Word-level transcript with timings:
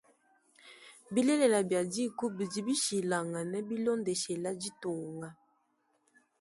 Bilele 1.13 1.59
bia 1.69 1.81
dîku 1.93 2.25
bidi 2.37 2.61
bishilangane 2.67 3.59
bilondeshile 3.69 4.51
ditunga. 4.61 5.29